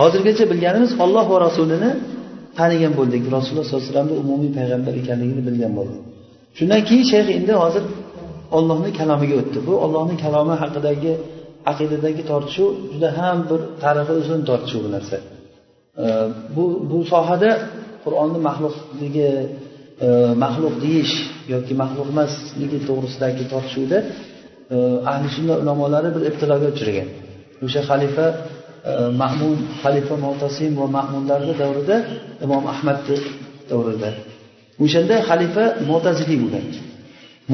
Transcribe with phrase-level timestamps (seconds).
[0.00, 1.90] hozirgacha bilganimiz olloh va rasulini
[2.58, 3.22] tanigan bo'ldik.
[3.36, 6.00] Rasululloh sollallohu alayhi vasallamni umumiy payg'ambar ekanligini bilgan bo'ldik.
[6.58, 7.84] Shundan keyin shayx endi hozir
[8.56, 9.58] ollohni kalomiga o'tdi.
[9.68, 11.12] Bu ollohni kalomi haqidagi
[11.70, 15.16] aqidadagi tortishuv juda ham bir tarixi uzun tortishuv bu narsa.
[16.56, 17.50] Bu bu sohada
[18.04, 19.28] qur'onni maxluqligi
[20.06, 20.08] e,
[20.44, 21.14] maxluq deyish
[21.54, 23.98] yoki maxluq emasligi to'g'risidagi tortishuvda
[24.74, 24.76] e,
[25.12, 27.08] ahli sunna ulamolari bir ibtiloga uchragan.
[27.66, 28.26] O'sha xalifa
[29.20, 31.96] ma'mun xalifa motasim va ma'munlarni davrida
[32.44, 33.16] imom ahmadni
[33.70, 34.10] davrida
[34.84, 36.64] o'shanda xalifa mo'taziliy bo'lgan.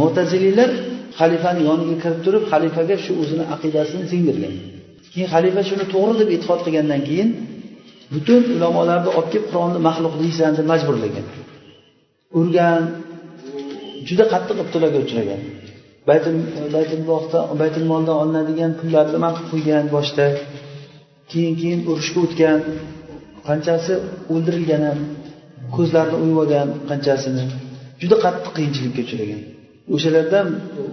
[0.01, 0.71] Mo'taziliylar
[1.19, 4.55] xalifani yoniga kirib turib xalifaga shu o'zini aqidasini singdirgan.
[5.13, 7.29] Keyin xalifa shuni to'g'ri deb e'tiqod qilgandan keyin
[8.15, 11.27] butun ulamolarni olib kelib qur'onni maxluq deysan deb majburlagan.
[12.39, 12.83] Urgan
[14.09, 15.41] juda qattiq ibtiloga uchragan.
[16.09, 20.25] Baytullohdan baytulmoldan olinadigan pullarni man qilib qo'ygan boshda
[21.31, 22.59] keyin keyin urushga o'tgan
[23.49, 23.93] qanchasi
[24.33, 24.99] o'ldirilgan ham
[25.77, 27.45] ko'zlarini uyib olgan qanchasini
[28.01, 29.41] juda qattiq qiyinchilikka uchragan.
[29.95, 30.47] O'shalardan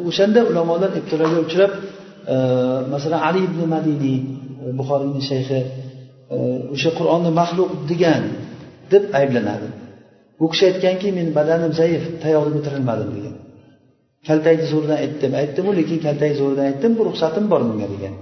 [0.10, 1.72] o'shanda ulamolar ibtiloga uchrab
[2.34, 2.36] e,
[2.94, 4.24] masalan ali ibn madiniy e,
[4.80, 5.60] buxoriyni shayxi
[6.36, 6.38] e,
[6.76, 8.24] o'sha qur'onni maxluq degan
[8.92, 9.68] deb ayblanadi.
[10.44, 13.36] U kishi aytganki meni badanim zaif tayoqni ko'tarilmadim degan.
[14.28, 18.16] Kaltakni zo'ridan aytdim aytdimu lekin kaltak zo'ridan aytdim bu ruxsatim bor bunga degan.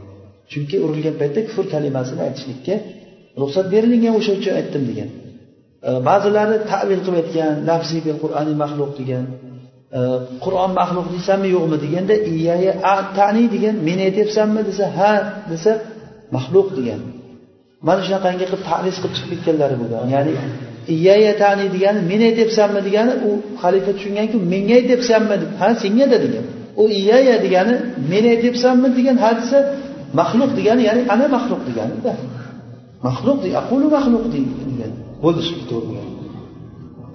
[0.52, 2.76] Chunki urilgan paytda kufr kalimasini aytishlikka
[3.42, 5.10] ruxsat berilgan o'sha uchun aytdim degan.
[5.88, 9.26] E, ba'zilari tavil qilib aytgan lafziy bil qur'ani maxluq degan
[9.98, 10.00] e,
[10.44, 12.72] qur'on maxluq deysanmi yo'qmi deganda iyaya
[13.20, 15.12] tani degan meni aytyapsanmi desa ha
[15.52, 15.72] desa
[16.36, 17.02] maxluq degan.
[17.88, 20.08] Mana shunaqangi qilib taris qilib chiqib ketganlari bo'lgan.
[20.16, 20.34] Ya'ni
[20.96, 23.30] iyaya tani degani men aytyapsanmi degani u
[23.62, 26.46] xalifa tushunganki menga aytyapsanmi deb ha sengada degan.
[26.82, 27.76] U iyaya degani
[28.12, 29.58] men aytyapsanmi degan ha desa
[30.20, 32.14] maxluq degani ya'ni ana maxluq deganida.
[33.08, 34.92] Maxluq aqulu maxluq degan.
[35.24, 36.00] Bo'ldi to'g'ri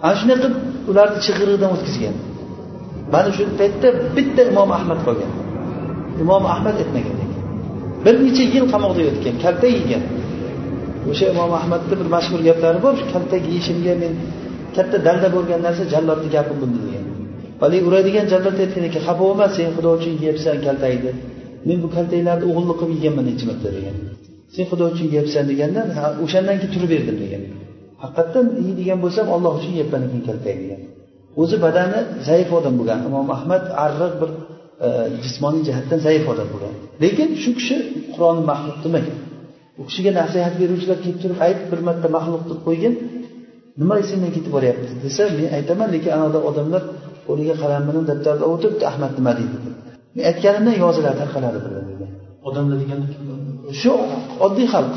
[0.05, 0.55] ana shunday qilib
[0.91, 2.17] ularni chig'iriqdan o'tkazgan.
[3.15, 5.33] Mana shu paytda bitta imom ahmad qolgan.
[6.23, 7.17] Imom ahmad aytmagan
[8.05, 10.03] bir necha yil qamoqda yotgan kaltak yegan.
[11.11, 14.13] O'sha imom ahmadni bir mashhur gaplari bor kaltak yeyishimga men
[14.77, 17.05] katta dalda bo'lgan narsa jallodni gapi bo'ldi degan.
[17.63, 21.13] Haligi uradigan jallod aytgan ekan xafa bo'lma sen xudo uchun yeyapsan kaltakni
[21.69, 23.97] men bu kaltaklarni o'g'illik qilib yeganman necha marta degan.
[24.55, 25.81] Sen xudo uchun yeyapsan deganda
[26.25, 27.43] o'shandan keyin turib berdim degan.
[28.03, 30.81] Haqiqatdan yeydigan bo'lsam olloh uchun yeyapman ekan kaltak degan.
[31.43, 32.99] O'zi badani zaif odam bo'lgan.
[33.09, 34.31] Imom ahmad arriq bir
[34.87, 34.89] e,
[35.25, 36.75] jismoniy jihatdan zaif odam bo'lgan.
[37.05, 37.77] Lekin shu kishi
[38.15, 39.17] qur'onni maxluq demagan
[39.81, 42.95] u kishiga nasihat beruvchilar kelib turib ayt bir marta maxluq deb qo'ygin
[43.81, 46.83] nima esingdan ketib boryapti desa men aytaman lekin anaqa odamlar
[47.29, 49.70] qo'liga qalam bilan daftarda o'tiribdi ahmad nima deydi?
[50.21, 52.11] Men aytganimdan yoziladi tarqaladi degan.
[52.49, 53.07] Odamlar deganda
[53.81, 53.91] shu
[54.47, 54.95] oddiy xalq.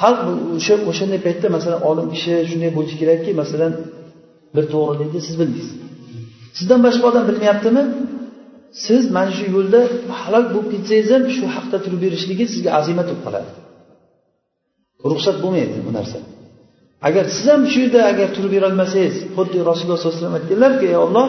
[0.00, 0.20] Xalq
[0.56, 3.72] o'sha o'shanday paytda masalan olim kishi shunday bo'lishi kerakki masalan
[4.54, 5.68] bir to'g'rilikni siz bildingiz.
[6.58, 7.82] Sizdan boshqa odam bilmayaptimi?
[8.84, 9.80] Siz mana shu yo'lda
[10.20, 13.50] halok bo'lib ketsangiz ham shu haqda turib berishligi sizga azimat bo'lib qoladi.
[15.10, 16.18] Ruxsat bo'lmaydi bu narsa.
[17.08, 20.98] Agar siz ham shu yerda agar turib berolmasangiz xuddi rasululloh sollallohu alayhi vasallam aytganlarki ey
[21.06, 21.26] olloh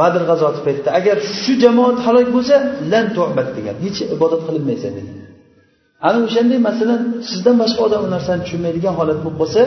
[0.00, 2.56] badr g'azoti paytida agar shu jamoat halok bo'lsa
[2.92, 3.76] lan tu'bat degan.
[3.84, 5.16] Hech ibodat qilinmaysan degan
[6.08, 9.62] ana o'shanday masalan sizdan boshqa odam u narsani tushunmaydigan holat bo'lib qolsa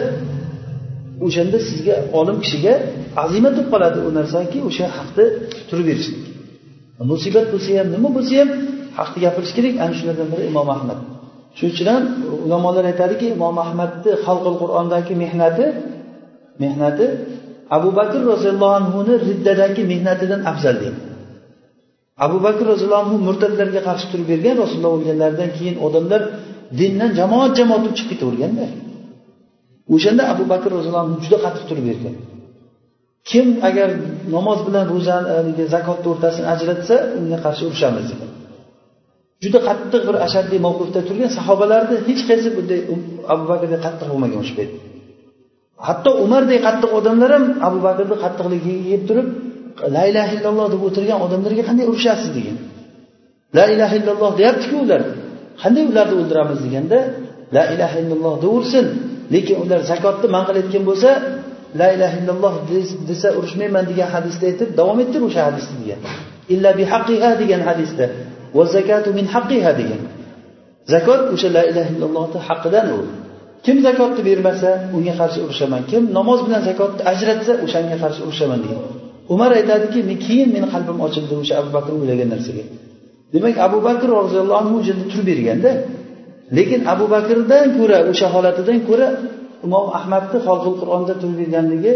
[1.25, 2.73] o'shanda sizga olim kishiga
[3.23, 5.25] azimat bo'lib qoladi u narsaki o'sha haqni
[5.69, 6.19] turib berishlik
[7.11, 8.49] musibat bo'lsa ham nima bo'lsa ham
[8.99, 9.73] haqni gapirish kerak.
[9.83, 10.99] Ana shulardan biri imom ahmad.
[11.57, 12.03] Shuning uchun ham
[12.45, 15.65] ulamolar aytadiki imom ahmadni xalqil qur'ondagi mehnati
[16.63, 17.05] mehnati
[17.77, 20.99] abu bakr roziyallohu anhuni riddadagi mehnatidan afzal deydi.
[22.25, 26.21] Abu bakr roziyallohu anhu murtadlarga qarshi turib bergan rasululloh o'lganlaridan keyin odamlar
[26.79, 28.65] dindan jamoat jamoat bo'lib chiqib ketaverganda
[29.95, 32.15] o'shanda abu bakr roziyallohu anhu juda qattiq turib bergan
[33.29, 33.89] kim agar
[34.35, 38.31] namoz bilan ro'zani zakotni o'rtasini ajratsa unga qarshi urushamiz degan
[39.43, 42.79] juda qattiq bir ashaddiy mavqifda turgan sahobalarni hech qaysi bunday
[43.33, 44.71] abu bakrday qattiq bo'lmagan o'sha payt
[45.87, 49.27] hatto umardek qattiq odamlar ham abu bakrni qattiqligiga yeb turib
[49.95, 52.57] la ilaha illalloh deb o'tirgan odamlarga qanday urushasiz degan.
[53.57, 55.01] La ilaha illalloh deyaptiku ular.
[55.61, 56.99] Qanday ularni o'ldiramiz deganda
[57.55, 58.85] la ilaha illalloh deyaversin
[59.35, 61.09] lekin ular zakotni man qilayotgan bo'lsa
[61.79, 62.53] la ilaha illalloh
[63.09, 65.99] desa urushmayman degan hadisda aytib davom ettir o'sha hadisni degan.
[66.53, 68.05] Illa bihaqqiha degan hadisda.
[68.57, 70.01] Va zakatu min haqqiha degan.
[70.93, 72.99] Zakot o'sha la ilaha illallohni haqqidan u.
[73.65, 78.81] kim zakotni bermasa unga qarshi urushaman kim namoz bilan zakotni ajratsa o'shanga qarshi urushaman degan.
[79.33, 82.63] Umar aytadiki men keyin meni qalbim ochildi o'sha abu bakr o'ylagan narsaga.
[83.33, 85.71] Demak abu bakr roziyallohu anhu o'shanda turib berganda
[86.57, 89.07] lekin abu bakrdan ko'ra o'sha holatidan ko'ra
[89.65, 91.93] imom ahmadni xalqul qur'onda turganligi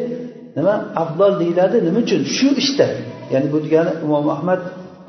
[0.57, 0.73] nima
[1.03, 1.77] afzal deyiladi?
[1.87, 2.21] Nima uchun?
[2.37, 2.87] Shu ishda.
[3.33, 4.61] Ya'ni bu degani imom ahmad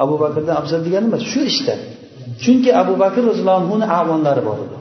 [0.03, 1.75] abu bakrdan afzal degani emas shu ishda.
[2.43, 4.77] Chunki abu bakr roziyallohu anhuni avonlari bor edi.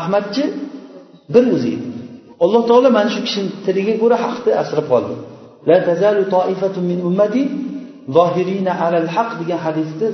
[0.00, 0.44] Ahmadchi
[1.34, 1.70] bir o'zi.
[1.76, 1.88] Edi
[2.44, 5.14] alloh taolo mana shu kishini tiliga ko'ra haqni asrab qoldi.
[5.68, 7.42] La tazalu toifatun min ummati
[8.16, 10.08] zohirina alal haq degan hadisni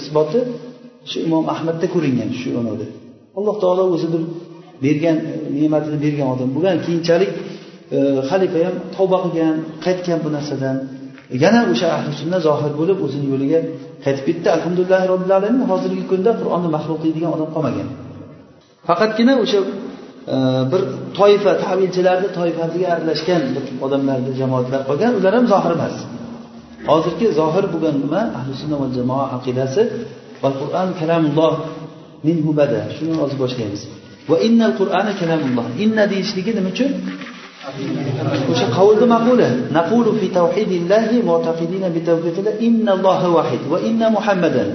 [0.00, 0.40] isboti
[1.10, 2.86] shu imom ahmadda ko'ringan shu o'rnida
[3.38, 4.22] alloh taolo o'zi bir
[4.84, 5.16] bergan
[5.58, 7.30] ne'matini bergan odam bo'lgan keyinchalik
[7.96, 7.98] e,
[8.30, 9.54] xalifa ham tavba qilgan
[9.84, 10.76] qaytgan bu narsadan.
[11.44, 13.60] Yana o'sha ahli sunna zohir bo'lib o'zini yo'liga
[14.04, 14.48] qaytib ketdi.
[14.56, 15.62] Alhamdulillah robbil alamin.
[15.72, 17.88] Hozirgi kunda qur'onni maxluq qiladigan odam qolmagan.
[18.88, 19.58] Faqatgina o'sha
[20.72, 20.82] bir
[21.18, 25.96] toifa tavilchilarni toifasiga aralashgan bir odamlarni jamoatlar qolgan ular ham zohir emas.
[26.90, 28.22] Hozirgi zohir bo'lgan nima?
[28.38, 29.82] Ahli sunna va jamoa aqidasi.
[30.42, 31.54] Va qur'on kalamulloh
[32.28, 33.82] minhu bada shuni hozir boshlaymiz.
[34.30, 35.66] Va innal qur'ana kalamulloh.
[35.84, 36.90] Inna deyishligi nima uchun?
[38.52, 39.48] O'sha qavlni maquli.
[39.78, 44.68] Naqulu fi tavhidillahi mu'taqidina bi tawhidillah innalloha vahid va inna muhammadan.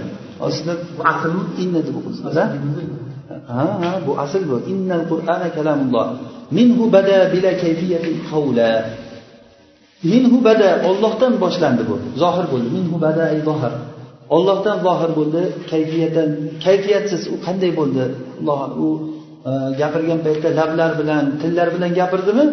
[0.47, 0.73] Aslida
[1.11, 1.33] asl
[1.63, 2.25] inna deb o'qiysiz
[3.51, 4.57] ha ha bu asl bu.
[4.71, 6.05] Innal qur'ana kalamulloh.
[6.57, 8.71] Minhu bada bila kayfiyatin qawla.
[10.11, 11.95] Minhu bada ollohdan boshlandi bu.
[12.21, 12.69] Zohir bo'ldi.
[12.77, 13.73] Minhu bada ay zohir.
[14.35, 15.41] Ollohdan zohir bo'ldi
[15.71, 16.29] kayfiyatan
[16.65, 18.03] kayfiyatsiz u qanday bo'ldi?
[18.85, 18.87] U
[19.49, 19.51] e,
[19.81, 22.45] gapirgan paytda lablar bilan tillar bilan gapirdimi?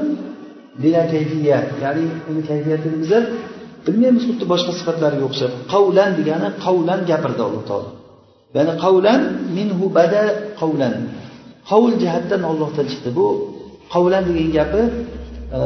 [0.83, 1.67] Bila kayfiyat.
[1.85, 3.25] Ya'ni uni kayfiyatini bizlar
[3.87, 5.53] bilmaymiz xuddi boshqa sifatlarga o'xshab.
[5.73, 7.91] Qavlan degani qavlan gapirdi alloh taolo.
[8.57, 9.21] Ya'ni qavlan
[9.59, 10.23] minhu bada
[10.61, 10.95] qavlan.
[11.71, 13.11] Qavl jihatdan ollohdan chiqdi.
[13.19, 13.27] Bu
[13.95, 14.83] qavlan degan gapi
[15.59, 15.61] e,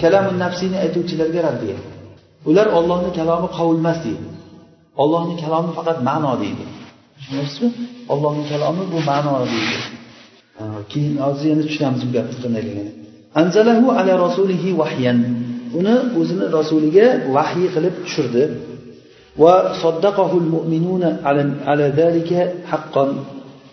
[0.00, 1.78] kalamun nafsini aytuvchilarga raddiya
[2.48, 4.26] ular ollohni kalomi qavl emas deydi.
[5.02, 6.64] Ollohni kalomi faqat ma'no deydi.
[7.16, 7.68] Tushunyapsizmi
[8.12, 9.78] ollohni kalomi bu ma'no deydi.
[10.92, 12.92] Keyin hozir yana tushunamiz bu gapni qandayligini
[13.40, 15.18] anzalahu ala rasulihi vahyan
[15.78, 17.06] uni o'zini rasuliga
[17.36, 18.42] vahiy qilib tushirdi.
[19.38, 22.30] وصدقه المؤمنون على على ذلك
[22.70, 23.06] حقا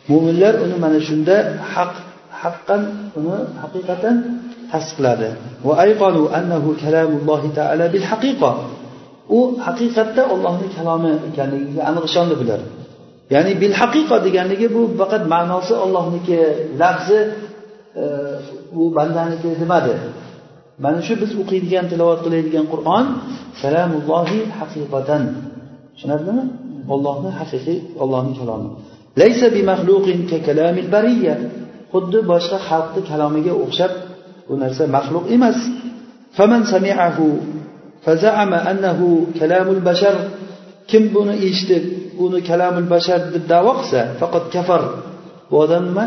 [0.09, 1.35] mo'minlar uni mana shunda
[1.73, 1.93] haq
[2.41, 2.81] haqqan
[3.19, 4.15] uni haqiqatan
[4.71, 5.29] tasdiqladi.
[5.67, 8.51] Va ayqalu annahu kalamullohi taala bil haqiqa.
[9.37, 12.59] U haqiqatda ollohni kalomi ekanligiga aniq ishondi bular.
[13.33, 16.37] Ya'ni bil haqiqa deganligi bu faqat ma'nosi ollohniki
[16.81, 17.19] lafzi
[18.01, 18.03] e,
[18.81, 19.95] u bandaniki demadi
[20.83, 23.05] mana shu biz o'qiydigan tilovat qiladigan qur'on
[23.61, 25.23] kalamullohi haqiqatan.
[25.93, 26.43] tushunarlimi?
[26.93, 28.69] Ollohni haqiqiy ollohni kalomi.
[29.21, 29.61] Laysa bi
[30.29, 31.35] ka
[31.93, 33.91] xuddi boshqa xalqni kalomiga o'xshab
[34.47, 35.57] bu narsa maxluq emas.
[36.37, 37.25] Faman sami'ahu
[38.05, 39.07] faza'ama annahu
[39.39, 40.15] kalamul bashar.
[40.89, 41.83] Kim buni eshitib
[42.23, 44.83] uni kalamul bashar deb davo qilsa faqat kafar
[45.49, 46.05] bu odam nima?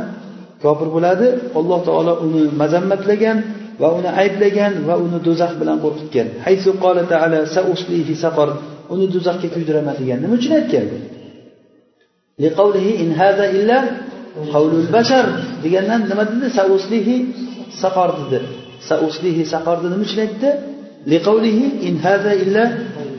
[0.62, 1.26] Kofir bo'ladi
[1.58, 3.38] alloh taolo uni mazammatlagan
[3.80, 6.26] va uni ayblagan va uni do'zax bilan qo'rqitgan.
[8.85, 10.87] haysu qola taala sauslihi saqar uni do'zaxga kuydiraman degan nima uchun aytgan
[12.43, 13.77] liqavlihi in hada illa
[14.53, 15.25] qavlul bashar
[15.63, 17.15] degandan nima dedi sauslihi
[17.81, 18.47] saqor dedi
[18.89, 20.51] sauslihi saqorni nima uchun aytdi
[21.07, 22.63] لقوله إن هذا إلا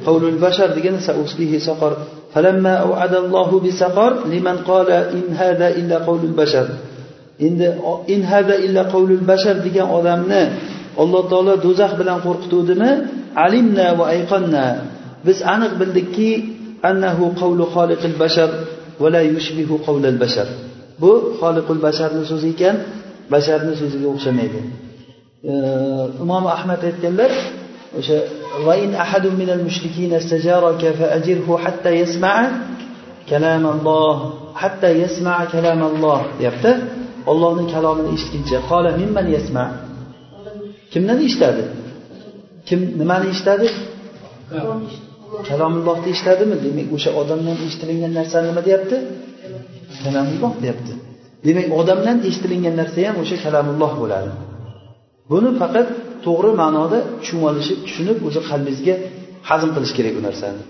[0.06, 1.92] قول البشر ديجنا سأصليه سقر
[2.34, 6.66] فلما أوعد الله بسقر لمن قال إن هذا إلا قول البشر
[7.42, 10.42] in hada illa qavlul bashar degan odamni
[11.02, 12.90] alloh taolo do'zax bilan qo'rqituvdimi
[13.44, 14.66] alimna va ayqonna
[15.26, 16.30] biz aniq bildikki
[16.90, 18.50] annahu qavlu xoliqil bashar
[19.02, 20.48] va la yushbihu qavlal bashar
[21.02, 22.76] bu xoliqul basharni so'zi ekan
[23.34, 24.60] basharni so'ziga o'xshamaydi
[26.24, 27.32] imom ahmad aytganlar
[28.00, 28.18] o'sha
[28.66, 32.50] وإن أحد من المشركين استجارك فأجره حتى يسمع
[33.30, 34.14] كلام الله
[34.54, 36.72] حتى يسمع كلام الله deyapti
[37.30, 39.64] ollohni kalomini eshitguncha qola mimman yasma
[40.92, 41.62] kimdan eshitadi
[42.68, 43.66] kim nimani eshitadi
[45.49, 48.97] kalomullohni eshitadimi demak o'sha odamdan eshitilingan narsa nima deyapti?
[50.03, 50.93] Kalamulloh deyapti.
[51.45, 54.29] Demak odamdan eshitilingan narsa ham o'sha kalamulloh bo'ladi.
[55.31, 55.87] Buni faqat
[56.25, 58.95] to'g'ri ma'noda tushunib tushunib o'zi qalbingizga
[59.49, 60.61] hazm qilish kerak bu narsani.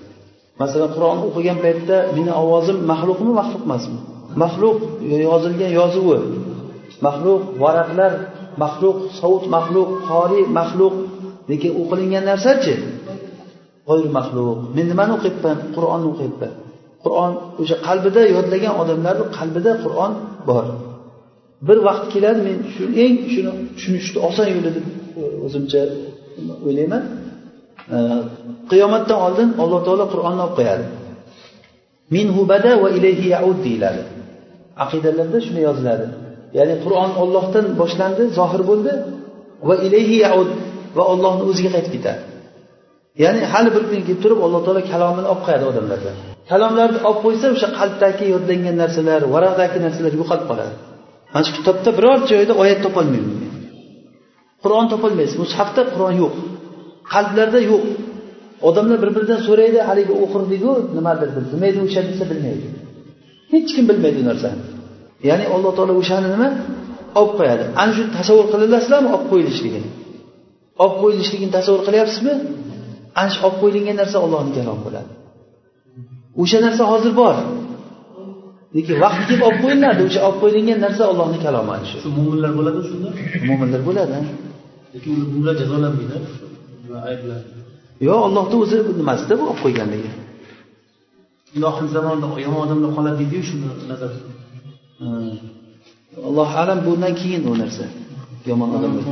[0.61, 3.97] Masalan qur'onni o'qigan paytda meni ovozim maxluqmi maxluq emasmi
[4.43, 4.77] maxluq
[5.29, 6.17] yozilgan yozuvi.
[7.05, 8.13] Maxluq varaqlar
[8.63, 10.95] maxluq sovut maxluq qori maxluq
[11.51, 12.73] lekin o'qilingan narsachi
[14.17, 14.59] maxluq.
[14.75, 15.57] Men nimani o'qiyapman?
[15.75, 16.51] Qur'onni o'qiyapman.
[17.03, 20.11] Qur'on o'sha qalbida yodlagan odamlarni qalbida qur'on
[20.49, 20.65] bor.
[21.67, 24.85] Bir vaqt keladi men shu eng shuni tushunishni oson yo'li deb
[25.21, 25.81] e, o'zimcha
[26.67, 27.03] o'ylayman.
[27.95, 27.97] E,
[28.71, 30.85] qiyomatdan oldin alloh taolo qur'onni olib qo'yadi.
[32.15, 34.01] Minhu bada va ilayhi yaud deyiladi.
[34.83, 36.05] Aqidalarda shunday yoziladi.
[36.57, 38.93] Ya'ni qur'on ollohdan boshlandi zohir bo'ldi
[39.67, 40.49] va ilayhi yaud
[40.97, 42.21] va ollohni o'ziga qaytib ketadi.
[43.23, 46.17] Ya'ni hali bir kun kelib turib alloh taolo kalomini olib qo'yadi odamlardan
[46.51, 50.75] kalomlarni olib qo'ysa o'sha qalbdagi yodlangan narsalar varaqdagi narsalar yo'qolib qoladi.
[51.33, 53.37] Mana shu kitobda biror joyda oyat topolmayman
[54.63, 55.35] qur'on topolmaysiz.
[55.43, 56.35] Mushafda qur'on yo'q.
[57.13, 57.83] Qalblarda yo'q.
[58.67, 62.67] Odamlar bir biridan so'raydi haligi o'qirdiku nimadir nima edi o'sha desa bilmaydi.
[63.53, 64.61] Hech kim bilmaydi u narsani.
[65.29, 66.49] Ya'ni alloh taolo o'shani nima?
[67.19, 67.63] Olib qo'yadi.
[67.81, 69.89] Ana shu tasavvur qilasizlarmi olib qo'yilishligini.
[70.83, 72.33] Olib qo'yilishligini tasavvur qilyapsizmi?
[73.19, 75.11] Ana shu olib qo'yilgan narsa ollohni kalomi bo'ladi.
[76.41, 77.35] O'sha narsa hozir bor.
[78.75, 82.79] Lekin vaqti kelib olib qo'yiladi o'sha olib qo'yilgan narsa ollohni kalomi ana shu mo'minlar bo'ladi
[82.89, 83.09] shunda?
[83.49, 84.17] Mo'minlar bo'ladi
[84.93, 86.17] lekin ular jazolanmaydi
[87.11, 87.41] ayblar.
[88.07, 90.11] Yo'q ollohni o'zi nimasida bu olib qo'yganligi
[91.69, 94.11] oxirgi zamonda yomon odamlar qoladi deydiyu shuni nazar.
[96.29, 97.85] Allohu alam bundan keyin u narsa
[98.49, 99.03] yomon odamlar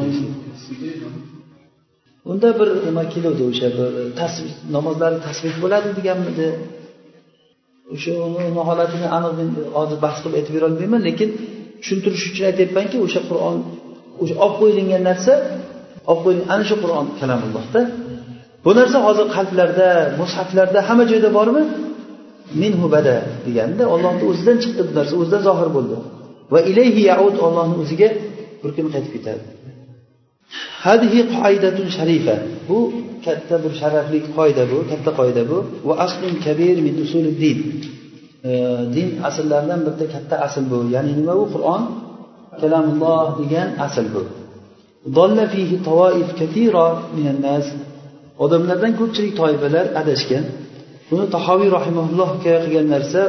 [2.32, 3.90] unda bir nima keluvdi o'sha bir
[4.22, 6.48] tasbih namozlari tasbih bo'ladi deganmidi?
[7.94, 9.38] O'sha uni holatini aniq
[9.78, 11.30] hozir bahs qilib aytib berolmayman lekin
[11.82, 13.58] tushuntirish uchun aytyapmanki o'sha qur'on
[14.22, 15.34] o'sha olib qo'yilgan narsa
[16.12, 17.82] olib qo'yilgan ana shu qur'on kalamullohda.
[18.66, 19.88] Bu narsa hozir qalblarda
[20.22, 21.64] mushaflarda hamma joyda bormi?
[22.62, 23.16] Minhu bada
[23.46, 25.96] deganda ollohni o'zidan chiqdi bu narsa o'zidan zohir bo'ldi.
[26.54, 28.10] Va ilayhi yaud ollohni o'ziga
[28.62, 29.44] bir kun qaytib ketadi.
[30.86, 32.36] hadihi qoidatun sharifa.
[32.70, 32.78] Bu
[33.26, 35.58] katta bir sharafli qoida bu katta qoida bu.
[35.88, 36.96] Va aslun kabir min
[37.44, 37.60] din.
[38.96, 40.80] Din asllaridan bitta katta asl bu.
[40.96, 41.46] Ya'ni nima bu?
[41.56, 41.84] Qur'on
[42.62, 44.24] kalamulloh degan asl bu.
[48.44, 50.44] Odamlardan ko'pchilik toifalar adashgan.
[51.10, 53.22] Buni tahoviy rahimulloh hikoya qilgan narsa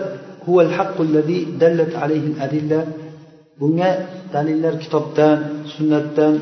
[1.63, 2.81] dallat alayhi adilla.
[3.61, 3.91] Bunga
[4.35, 5.39] dalillar kitobdan
[5.75, 6.35] sunnatdan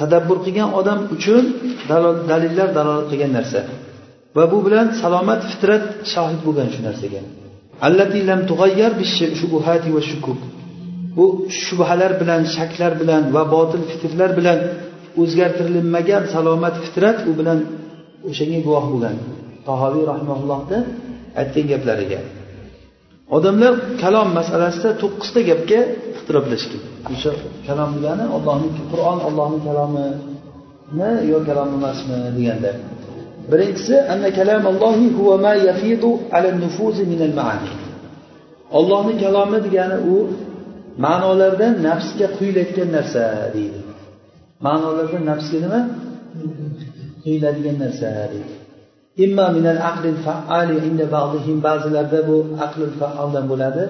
[0.00, 1.44] tadabbur qilgan odam uchun
[2.30, 3.60] dalillar dalolat qilgan narsa.
[4.36, 7.20] Va bu bilan salomat fitrat shohid bo'lgan shu narsaga.
[7.86, 8.92] Allati lam tug'ayyar
[9.40, 10.40] shubuhati va shukuk.
[11.16, 11.24] Bu
[11.64, 14.58] shubhalar bilan shaklar bilan va botil fikrlar bilan
[15.22, 17.58] o'zgartirilmagan salomat fitrat u bilan
[18.28, 19.16] o'shanga guvoh bo'lgan.
[19.68, 20.78] Tahoviy rahmaullohni
[21.40, 22.20] aytgan gaplariga.
[23.36, 25.80] Odamlar kalom masalasida to'qqizta gapga
[26.14, 27.30] ixtiroflashgan o'sha
[27.68, 32.72] kalom degani ollohni qur'on ollohni kalomimi yo kalom emasmi deganda.
[33.50, 34.62] Birinchisi anna kalam
[35.18, 37.70] huwa ma yafidu ala nufuzi min al maani
[38.78, 40.14] ollohni kalomi degani u
[41.04, 43.24] ma'nolardan nafsga quyilayotgan narsa
[43.54, 43.80] deydi.
[44.66, 45.80] Ma'nolardan nafsga nima?
[47.22, 48.63] Quyiladigan narsa deydi.
[49.24, 51.56] Imma minal aqlil faali inda ba'dihim.
[51.66, 53.84] Ba'zilarda bu aqlil faoldan bo'ladi.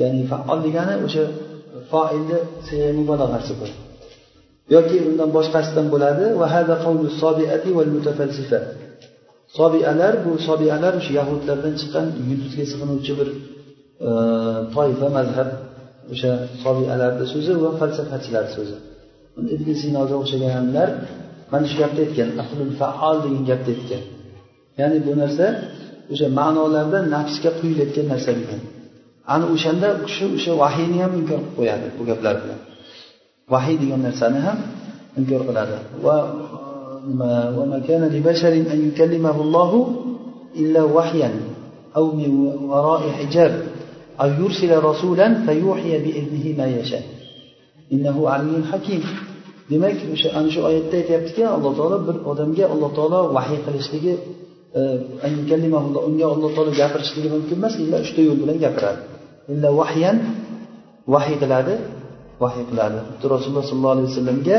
[0.00, 1.24] Ya'ni faol degani o'sha
[1.92, 2.38] foilni
[2.98, 3.66] mubolag'asi bu
[4.74, 6.24] yoki undan boshqasidan bo'ladi.
[6.40, 8.58] Va hada qawlu sobiati val mutafalsifa.
[9.58, 13.28] Sobialar bu sobialar o'sha yahudlardan chiqqan yulduzga sig'inuvchi bir
[14.08, 14.10] e,
[14.74, 15.48] toifa mazhab
[16.12, 16.32] o'sha
[16.64, 18.76] sobialarni so'zi va falsafachilar so'zi.
[19.54, 20.88] Ibn sinoga o'xshaganlar
[21.52, 24.02] mana shu gapni aytgan aqlul faol degan gapni aytgan.
[24.80, 25.46] Ya'ni bu narsa
[26.12, 28.60] o'sha ma'nolarda nafsga quyilayotgan narsa degan
[29.34, 32.60] ana o'shanda kishi o'sha vahiyni ham inkor qilib qo'yadi bu gaplar bilan
[33.52, 34.58] vahiy degan narsani ham
[35.20, 36.16] inkor qiladi va
[49.70, 54.14] demak o'sha ana shu oyatda aytyaptiki alloh taolo bir odamga alloh taolo vahiy qilishligi
[54.76, 55.00] Э,
[56.08, 59.00] unga alloh taolo gapirishligi mumkin emas illa uchta yo'l bilan gapiradi.
[59.52, 60.16] Illa vahyan
[61.14, 61.74] vahiy qiladi
[62.42, 62.98] vahiy qiladi.
[63.08, 64.56] Xuddi rasululloh sollallohu alayhi vasallamga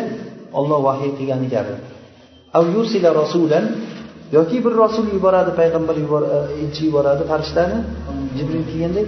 [0.60, 1.74] olloh vahiy qilgani kabi
[2.76, 3.66] yursila rasulan
[4.38, 5.96] yoki bir rasul yuboradi payg'ambar
[6.36, 7.78] e, elchi yuboradi farishtani
[8.38, 9.08] jibril kelgandek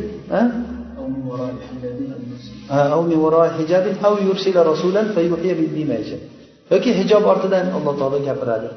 [6.73, 8.69] yoki hijob ortidan alloh taolo gapiradi.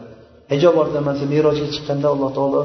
[0.52, 2.62] Hijob ortamasi masalan merojga chiqqanda alloh taolo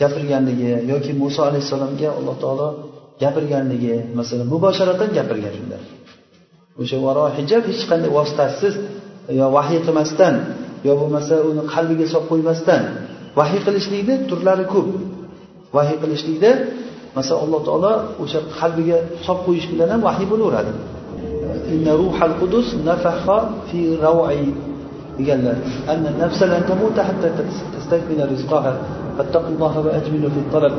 [0.00, 2.68] gapirganligi yoki muso alayhissalomga alloh taolo
[3.22, 5.78] gapirganligi masalan mubosharatan gapirgan shunda.
[6.80, 8.74] O'sha varo hijob hech qanday vositasiz
[9.38, 10.34] yo vahiy qilmasdan
[10.86, 12.82] yo bo'lmasa uni qalbiga solib qo'ymasdan
[13.38, 14.88] vahiy qilishlikni turlari ko'p.
[15.76, 16.50] Vahiy qilishlikda
[17.16, 20.72] masalan alloh taolo o'sha qalbiga solib qo'yish bilan ham vahiy bo'laveradi.
[22.02, 23.38] Ruhal qudus nafaha
[23.68, 24.46] fi raw'i.
[25.18, 25.56] Deganlar
[26.22, 26.44] nafsa
[27.08, 27.28] hatta
[28.06, 28.12] fi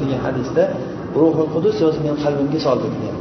[0.02, 0.64] degan hadisda
[1.20, 3.16] ruhul qudus o'zi meni qalbimga soldi degan.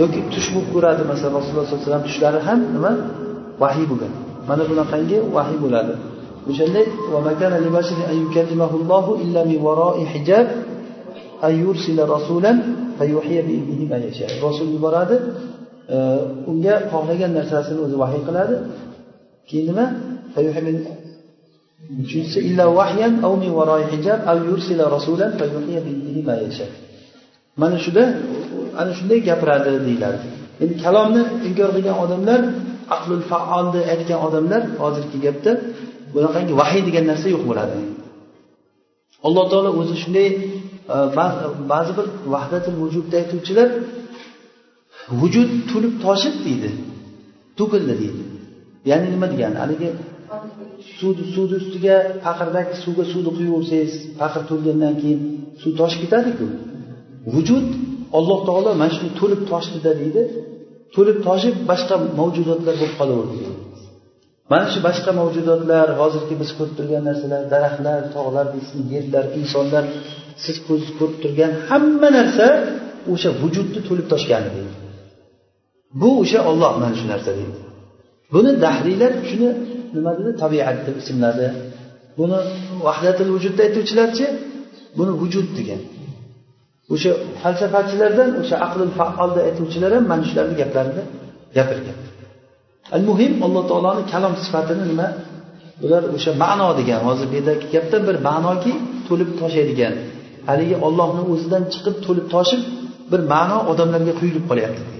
[0.00, 2.92] Yoki tush bo'lib ko'radi masalan rasululloh sollallohu alayhi vasallam tushlari ham nima?
[3.62, 4.12] Vahiy bo'lgan.
[4.50, 5.92] Mana bunaqangi vahiy bo'ladi?
[6.50, 6.84] O'shanday
[14.46, 15.16] rasul yuboradi
[15.94, 15.98] e,
[16.50, 18.54] unga xohlagan narsasini o'zi vahiy qiladi.
[19.48, 19.86] Keyin nima?
[22.02, 26.66] Uchinchisi illa vahyan aw min varoi hijab aw yursila rasulan fayuhiya bihi ma yasha.
[27.60, 28.04] Mana shuda
[28.80, 30.18] ana shunday gapiradi deyiladi.
[30.62, 32.40] Endi kalomni inkor qilgan odamlar
[32.96, 35.52] aqlul faolni aytgan odamlar hozirgi gapda
[36.14, 37.78] bunaqangi vahiy degan narsa yo'q bo'ladi.
[39.26, 40.28] Alloh taolo o'zi shunday
[40.94, 40.96] e,
[41.72, 43.68] ba'zi bir vahdatul vujudni aytuvchilar
[45.20, 46.70] vujud to'lib toshib deydi
[47.58, 48.22] to'kildi deydi.
[48.88, 49.56] Ya'ni nima degani?
[49.62, 49.88] Haligi
[50.98, 51.96] suvni suvni ustiga
[52.26, 55.20] paqirdagi suvga suvni quyaversangiz paqir to'lgandan keyin
[55.62, 56.46] suv toshib ketadiku.
[57.34, 57.66] Vujud
[58.18, 60.22] alloh taolo mana shuni to'lib toshdida deydi.
[60.94, 63.38] To'lib toshib boshqa mavjudotlar bo'lib qolaverdi.
[64.52, 69.84] Mana shu boshqa mavjudotlar hozirgi biz ko'rib turgan narsalar daraxtlar tog'lar deysiz yerlar insonlar
[70.44, 72.46] siz ko'z ko'rib turgan hamma narsa
[73.12, 74.72] o'sha vujudni to'lib toshgan deydi.
[76.00, 77.58] Bu o'sha olloh mana shu narsa deydi.
[78.32, 79.48] Buni dahriylar shuni
[79.94, 81.46] nima dedi tabiat deb ismladi.
[82.18, 82.38] Buni
[82.86, 84.26] vahdatil vujudda aytuvchilarchi
[84.98, 85.80] buni vujud degan.
[86.94, 87.10] O'sha
[87.40, 91.02] falsafachilardan o'sha aqli faolda aytuvchilar ham mana shularni gaplarini
[91.56, 91.98] gapirgan.
[92.96, 95.08] Al muhim alloh taoloni kalom sifatini nima?
[95.82, 97.00] Bular o'sha ma'no degan.
[97.08, 98.72] Hozir bu yerdagi gapdan bir ma'noki
[99.08, 99.94] to'lib toshaydigan.
[100.48, 102.62] Haligi ollohni o'zidan chiqib to'lib toshib
[103.10, 104.99] bir ma'no odamlarga quyilib qolyapti.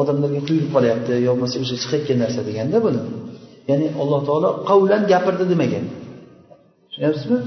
[0.00, 3.00] Odamlarga quyilib qolyapti yo bo'lmasa o'sha chiqayotgan narsa deganda buni.
[3.70, 5.84] Ya'ni alloh taolo qavlan gapirdi demagan.
[6.88, 7.38] Tushunyapsizmi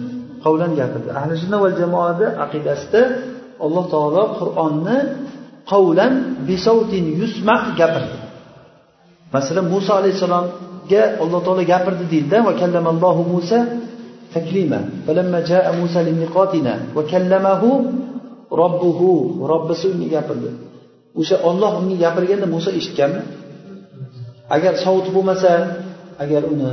[0.46, 1.10] qavlan gapirdi.
[1.20, 3.02] Ahli sunna va jamoada aqidasida
[3.66, 4.98] alloh taolo qur'onni
[5.72, 6.14] qavlan
[6.50, 8.18] bisavtin yusma gapirdi.
[9.36, 13.60] Masalan muso alayhissalomga alloh taolo gapirdi deydida va kallamallohu musa
[14.34, 17.70] taklima falamma jaa musa limiqotina va kallamahu
[18.62, 19.10] robbuhu
[19.52, 20.50] robbisi unga gapirdi.
[21.20, 23.22] O'sha olloh unga gapirganda muso eshitganmi?
[24.56, 25.52] Agar sovut bo'lmasa
[26.24, 26.72] agar uni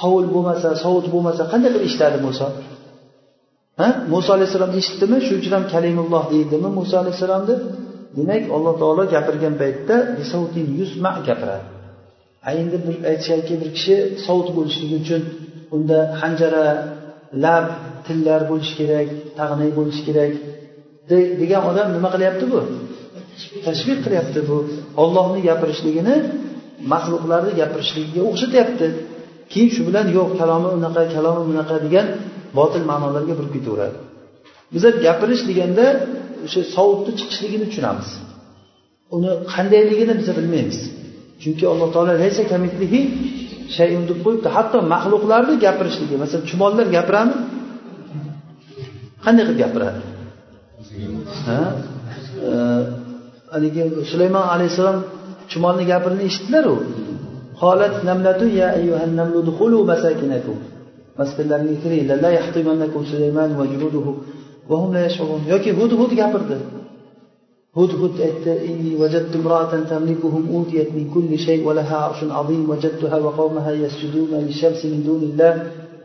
[0.00, 2.46] qovul bo'lmasa sovut bo'lmasa qanday qilib eshitadi muso
[3.80, 3.88] ha?
[4.12, 5.16] Muso alayhissalom eshitdimi?
[5.26, 7.56] Shuning uchun ham kalimulloh deydimi muso alayhissalomni
[8.16, 9.96] demak alloh taolo gapirgan paytda
[10.80, 11.66] yusma gapiradi.
[12.62, 15.22] Endi bir aytishadiki bir kishi sovut bo'lishligi uchun
[15.74, 16.66] unda hanjara
[17.44, 17.66] lab
[18.06, 20.32] tillar bo'lishi kerak tag'nay bo'lishi kerak
[21.40, 22.60] degan odam nima qilyapti bu?
[23.66, 24.56] Tashviq qilyapti bu
[25.02, 26.14] ollohni gapirishligini
[26.92, 28.86] maxluqlarni gapirishligiga o'xshatyapti.
[29.52, 32.06] Keyin shu bilan yo'q kalomi unaqa kalomi bunaqa degan
[32.58, 33.96] botil ma'nolarga burib ketaveradi.
[34.74, 35.86] Bizlar gapirish deganda
[36.46, 38.08] o'sha sovutni chiqishligini tushunamiz.
[39.16, 40.78] Uni qandayligini biz bilmaymiz.
[41.42, 42.12] Chunki alloh taolo
[43.76, 44.48] shayun deb qo'yibdi.
[44.56, 47.36] Hatto maxluqlarni gapirishligi masalan chumollar gapiradimi
[49.24, 50.00] qanday qilib gapiradi?
[51.46, 51.60] Ha?
[53.52, 54.98] haligi sulaymon alayhissalom
[55.50, 56.74] chumolni gapirini eshitdilaru.
[57.60, 60.56] Holat namlatu ya ayyuhan namlu dukhulu masakinakum.
[61.18, 62.30] Maskanlaringga kiringlar la
[63.12, 64.12] sulayman va junuduhu
[64.70, 65.40] va yash'urun.
[65.52, 66.56] Yoki hud hud gapirdi.
[67.76, 69.38] Hud hud aytdi inni wajadtu
[69.92, 71.72] tamlikuhum utiyat min kulli shay va
[72.08, 75.52] arshun azim wajadtuha va qawmaha yasjuduna lishamsi min dunillah.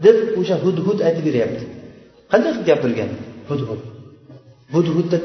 [0.05, 1.63] deb o'sha hud hud aytib beryapti.
[2.31, 3.09] Qanday qilib gapirgan
[3.49, 3.81] hud hud?
[4.73, 5.17] Hud hudda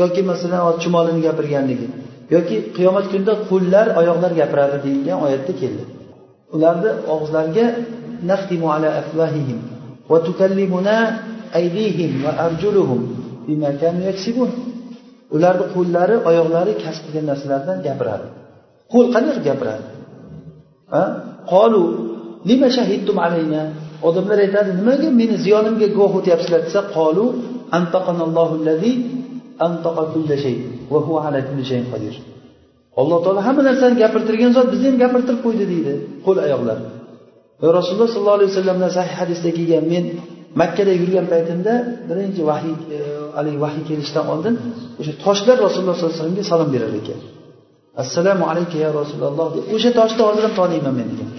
[0.00, 1.86] yoki masalan chumolini gapirganligi
[2.34, 5.82] yoki qiyomat kunida qo'llar oyoqlar gapiradi deyilgan oyatda keldi.
[6.54, 7.66] Ularni og'izlariga
[8.30, 9.58] nahtimu ala afvahihim
[10.10, 10.96] va tukallimuna
[11.60, 13.00] aydihim va arjuluhum
[13.46, 14.50] bima kanu yaksibun.
[15.36, 18.26] Ularni qo'llari oyoqlari kasb qilgan narsalardan gapiradi.
[18.92, 19.84] Qo'l qanday qilib gapiradi
[21.52, 21.82] qolu
[22.50, 23.62] nima shahidtum alayna?
[24.08, 26.60] Odamlar aytadi nimaga meni ziyonimga guvoh o'tyapsizlar?
[26.66, 27.24] desa qolu
[27.78, 28.92] antaqanallohu allazi
[30.44, 30.56] shay
[31.26, 31.64] ala kulli
[33.00, 35.92] alloh taolo hamma narsani gapirtirgan zot bizni ham gapirtirib qo'ydi deydi
[36.26, 36.78] qo'l oyoqlar
[37.62, 40.04] va rasululloh sollallohu alayhi vasallamdan sahih hadisda kelgan men
[40.60, 41.74] makkada yurgan paytimda
[42.08, 42.74] birinchi vahiy
[43.36, 44.54] haligi vahiy kelishidan oldin
[45.00, 47.20] o'sha toshlar rasululloh sollallohu alayhi vasallamga salom berar ekan
[48.02, 51.30] assalomu alayka ya rasululloh deb o'sha toshni hozir ham taniyman men degan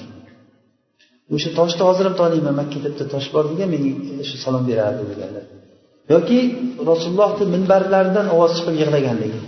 [1.35, 5.45] o'sha toshni hozir ham taniyman makkada bitta tosh bor degan menga shu salom berardi deganlar
[6.13, 6.39] yoki
[6.89, 9.39] rasulullohni minbarlaridan ovoz chiqib yig'laganligi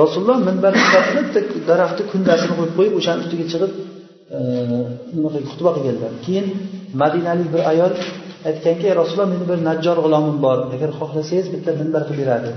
[0.00, 0.82] rasululloh minbarni
[1.16, 3.72] bitta daraxtni kundasini qo'yib qo'yib o'shani ustiga chiqib
[4.36, 4.38] e,
[5.16, 6.12] nima xutba qilganlar.
[6.24, 6.46] Keyin
[7.02, 7.92] madinalik bir ayol
[8.50, 12.50] aytganki rasululloh meni bir najjor g'ulomim bor agar xohlasangiz bitta minbar qilib beradi.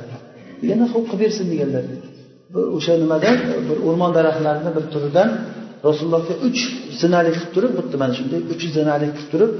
[0.62, 1.84] Deganda ho'p qilib bersin deganlar.
[2.78, 3.36] O'sha nimadan
[3.70, 5.30] bir o'rmon daraxtlarini bir turidan
[5.88, 6.60] rasulullohga uch
[7.02, 9.52] zinalik qilib turib xuddi mana shunday uch zinalik qilib turib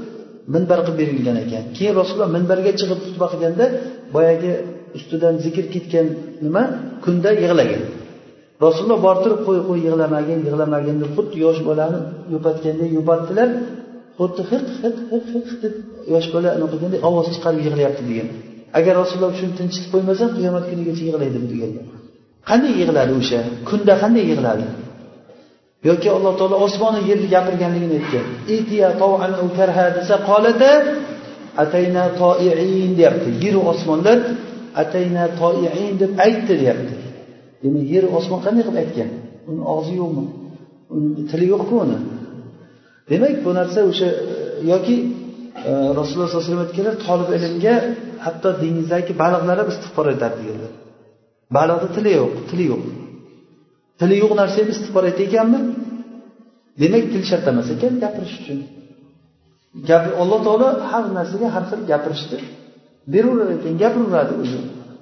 [0.54, 1.62] minbar qilib berilgan ekan.
[1.76, 3.64] Keyin rasululloh minbarga chiqib xutba qilganda
[4.14, 4.52] boyagi
[4.96, 6.06] ustidan zikr ketgan
[6.44, 6.62] nima?
[7.04, 7.82] Kunda yig'lagan.
[8.66, 11.98] Rasululloh bortirib qo'y qo'y yig'lamagin yig'lamagin deb xuddi yosh bolani
[12.32, 13.48] yupatganday yupatdilar
[14.18, 15.74] xuddi hiq hiq hiq hiq deb
[16.12, 18.28] yosh bola qilganday ovoz chiqarib yig'layapti degan.
[18.78, 21.86] Agar rasululloh shuni tinchitib qo'ymasa qiyomat kunigacha yig'laydi bu deganlar
[22.50, 23.40] qanday yig'ladi o'sha?
[23.68, 24.64] Kunda qanday yig'ladi?
[25.84, 28.26] Yoki alloh taolo osmonu yerni gapirganligini aytgan.
[29.98, 30.70] Desa qolida
[31.62, 33.30] atayna toiin deyapti.
[33.44, 34.18] Yeru osmonlar
[34.82, 36.94] atayna toiin deb aytdi deyapti.
[37.62, 39.10] Demak yer osmon qanday qilib aytgan?
[39.50, 40.24] Uni og'zi yo'qmi?
[40.94, 41.98] Uni tili yo'qku uni?
[43.10, 44.08] Demak bu narsa o'sha
[44.72, 44.96] yoki
[45.68, 47.74] e, rasululloh sollallohu alayhi vasallam aytganlar tolib ilmga
[48.24, 50.72] hatto dengizdagi baliqlar ham istig'for aytadi deganlar.
[51.56, 52.82] Baliqni tili yo'q tili yo'q.
[54.00, 55.60] Tili yo'q narsani istig'for aytayotganmi
[56.80, 58.58] demak til shart emas ekan gapirish uchun.
[59.88, 62.38] Gap alloh taolo har narsaga har xil gapirishni
[63.12, 64.58] beraverar ekan gapiraveradi o'zi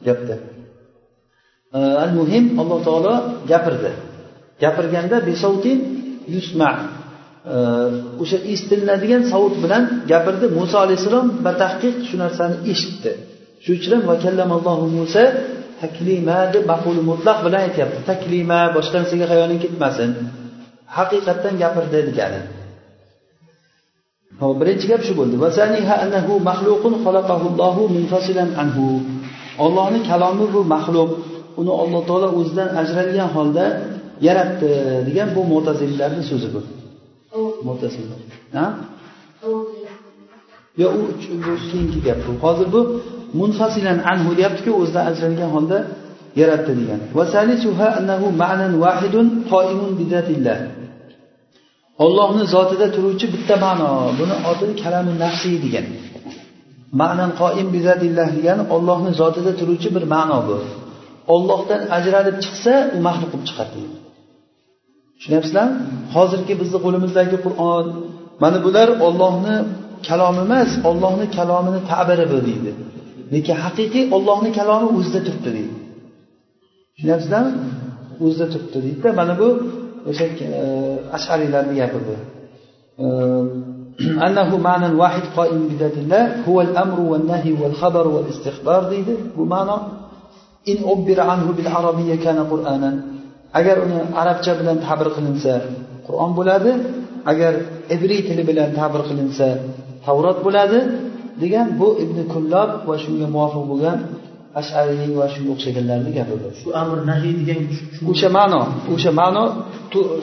[0.06, 0.36] gapda.
[2.04, 3.14] Al muhim alloh taolo
[3.52, 3.92] gapirdi.
[4.62, 5.78] Gapirganda besovtin
[6.34, 6.70] yusma.
[8.22, 9.82] O'sha eshitilinadigan savut bilan
[10.12, 10.46] gapirdi.
[10.58, 13.12] Muso alayhissalom batahqiq shu narsani eshitdi.
[13.64, 15.24] Shuning uchun ham vakallamallohu musa
[15.82, 17.98] taklima deb mafuli mutlaq bilan aytyapti.
[18.10, 20.10] Taklima boshqa narsaga xayoling ketmasin.
[20.96, 22.40] Haqiqatdan gapirdi degani.
[24.40, 25.36] Hop birinchi gap shu bo'ldi.
[29.64, 31.10] Ollohni kalomi bu maxluq.
[31.60, 33.64] Uni alloh taolo o'zidan ajralgan holda
[34.26, 34.70] yaratdi
[35.08, 36.60] degan bu mo'tazillarni so'zi bu.
[37.68, 38.20] Mo'tazillar
[40.80, 41.02] yo u
[41.70, 42.32] keyingi gap bu.
[42.44, 42.80] Hozir bu
[43.40, 45.78] munfasilan anhu deyaptiku o'zidan ajralgan holda
[46.40, 47.00] yaratdi degan.
[52.04, 53.90] Ollohni zotida turuvchi bitta ma'no.
[54.18, 55.86] Buni oti kalami nafsiy degan.
[57.00, 60.56] Ma'nan qoim bizatillah degani ollohni zotida turuvchi bir ma'no bu.
[61.34, 63.80] Ollohdan ajralib chiqsa u maxluq bo'lib chiqadi
[65.16, 65.76] tushunyapsizlarmi
[66.14, 67.86] hozirgi bizni qo'limizdagi qur'on.
[68.42, 69.56] Mana bular ollohni
[70.07, 72.71] kalomi emas ollohni kalomini tabiri bu deydi
[73.33, 75.75] lekin haqiqiy ollohni kalomi o'zida turibdi deydi
[76.93, 77.51] tushunyapsizlarmi
[78.25, 79.47] o'zida turibdi deydida mana bu
[80.09, 80.25] o'sha
[80.59, 80.61] e,
[81.17, 82.15] ashariylarni gapi bu
[84.27, 89.77] أنه معنى واحد قائم بذات الله هو الأمر والنهي والخبر والاستخبار deydi bu ma'no
[90.71, 92.95] in ubbira anhu bil arabiyya kana qur'anan
[93.59, 95.53] agar uni arabcha bilan ta'bir qilinsa
[96.07, 96.71] qur'on bo'ladi
[97.31, 97.53] agar
[97.95, 99.47] ibriy tili bilan ta'bir qilinsa
[100.06, 100.78] tavrot bo'ladi
[101.42, 103.98] degan bu ibn kullob va shunga muvofiq bo'lgan
[104.60, 107.60] ashariy va shunga o'xshaganlarni gapi bu shu amr nahiy degan
[108.12, 108.60] o'sha ma'no
[108.94, 109.44] o'sha ma'no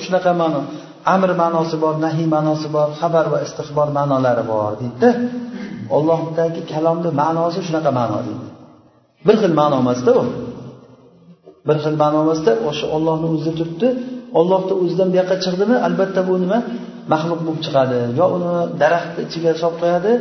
[0.04, 0.62] shunaqa ma'no.
[1.14, 5.10] Amr ma'nosi bor nahiy ma'nosi bor xabar va istig'bor ma'nolari bor deydida
[5.98, 8.48] ollohdagi kalomni ma'nosi shunaqa ma'no deydi.
[9.28, 10.24] Bir xil ma'no emasda u
[11.68, 13.88] bir xil ma'no emasda o'sha ollohni o'zida turibdi.
[14.40, 15.76] Ollohni o'zidan bu yoqqa chiqdimi?
[15.88, 16.60] Albatta bu nima
[17.12, 18.00] maxluq bo'lib chiqadi.
[18.20, 20.14] Yo uni daraxtni ichiga solib qo'yadi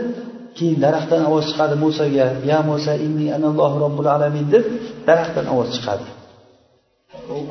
[0.57, 4.65] keyin daraxtdan ovoz chiqadi musoga ya muso inni anallohu robbil alamin deb
[5.09, 6.07] daraxtdan ovoz chiqadi.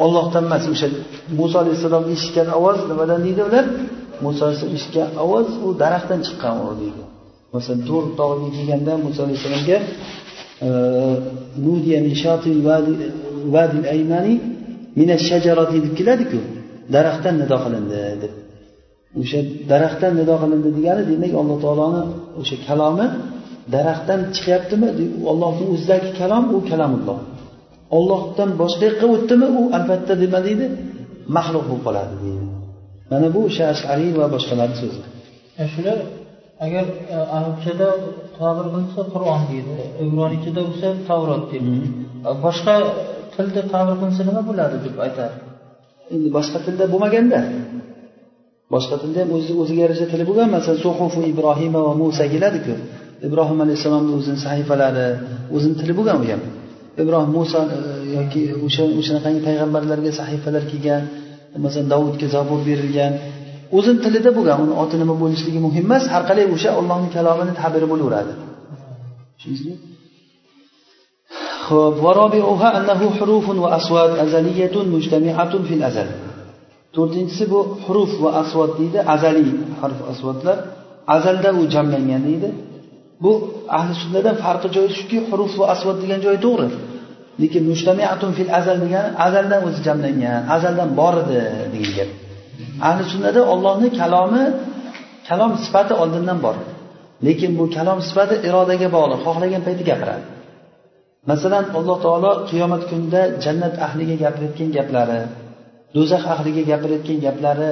[0.05, 0.87] Ollohdan emas o'sha
[1.39, 3.65] muso alayhissalom eshitgan ovoz nimadan deydi ular?
[4.25, 7.03] Muso alayhissalom eshitgan ovoz u daraxtdan chiqqan u deydi.
[7.53, 9.77] Masalan to'r tog'iga kelganda muso alayhissalomga
[11.65, 12.13] nudiya min
[13.55, 14.35] vadi aymani
[14.99, 16.39] mina shajarati deb keladiku.
[16.95, 18.33] Daraxtdan nido qilindi deb.
[19.19, 19.39] O'sha
[19.71, 22.01] daraxtdan nido qilindi degani demak alloh taoloni
[22.39, 23.07] o'sha kalomi
[23.75, 24.87] daraxtdan chiqyaptimi?
[25.31, 27.19] Ollohni o'zidagi kalom u kalomulloh
[27.97, 29.47] ollohdan boshqa yoqqa o'tdimi?
[29.59, 30.65] U albatta nima deydi
[31.35, 32.45] maxluq bo'lib qoladi deydi.
[33.11, 35.01] Mana bu o'sha ashariy va boshqalarni so'zi.
[35.73, 35.97] Shular
[36.65, 37.87] agar e, arabchada
[38.37, 39.73] ta'bir qilinsa qur'on deydi
[40.05, 41.77] ibroniychada bo'lsa tavrot deydi.
[42.45, 42.75] Boshqa
[43.35, 45.35] tilda ta'bir qilinsa nima bo'ladi deb aytadi
[46.15, 47.39] endi boshqa tilda bo'lmaganda
[48.73, 52.73] boshqa tilda ham o'zini o'ziga yarasha tili bo'lgan masalan suhufu ibrohima va musa keladiku
[53.27, 55.07] ibrohim alayhissalomni o'zini sahifalari
[55.55, 56.41] o'zini tili bo'lgan u ham
[57.03, 57.79] ibrohim muso e,
[58.17, 61.03] yoki o'sha o'shanaqangi payg'ambarlarga sahifalar kelgan
[61.59, 63.13] masalan davudga zabur berilgan.
[63.77, 67.87] O'zini tilida bo'lgan uni oti nima bo'lishligi muhim emas har qalay o'sha ollohni kalomini ta'biri
[67.91, 68.33] bo'laveradi.
[69.37, 69.75] Tushundingizmi?
[71.67, 71.97] Ho'p
[72.79, 76.07] annahu hurufun va asvat azaliyatun mujtamiatun fil azal.
[76.95, 79.49] To'rtinchisi bu huruf va asvod deydi azaliy
[79.81, 80.57] harf asvodlar.
[81.15, 82.49] Azalda u jamlangan deydi.
[83.23, 83.31] Bu
[83.77, 86.67] ahli sunnadan farqi joyi shuki huruf va asvod degan joyi to'g'ri.
[87.41, 91.39] Lekin mushtamiatun fil azal degani azaldan o'zi jamlangan azaldan bor edi
[91.73, 92.09] degan gap.
[92.87, 94.43] Ahli sunnada ollohni kalomi
[95.27, 96.55] kalom sifati oldindan bor.
[97.27, 100.23] Lekin bu kalom sifati irodaga bog'liq xohlagan payti gapiradi.
[101.29, 105.19] Masalan alloh taolo qiyomat kunida jannat ahliga gapirayotgan gaplari
[105.95, 107.69] do'zax ahliga gapirayotgan gaplari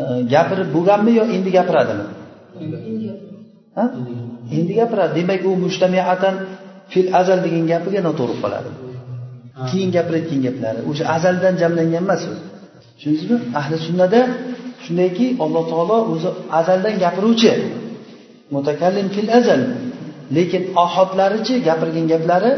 [0.00, 0.02] e,
[0.34, 2.04] gapirib bo'lganmi yo endi gapiradimi?
[4.58, 5.12] Endi gapiradi.
[5.18, 6.34] Demak u mushtamiatan
[6.92, 8.70] fil azal degan gapiga noto'g'ri qoladi.
[9.68, 12.32] Keyin gapirayotgan gaplari o'sha azaldan jamlangan emas u.
[12.96, 13.36] Tushundingizmi?
[13.60, 14.20] Ahli sunnada
[14.84, 16.28] shundayki alloh taolo o'zi
[16.60, 17.52] azaldan gapiruvchi
[18.54, 19.60] mutakallim fil azal.
[20.36, 22.52] Lekin ohodlarichi gapirgan gaplari